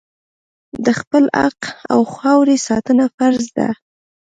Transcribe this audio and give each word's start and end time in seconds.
د 0.85 0.87
خپل 0.99 1.23
حق 1.39 1.61
او 1.93 1.99
خاورې 2.15 2.57
ساتنه 2.67 3.05
فرض 3.17 3.45
ده. 3.57 3.69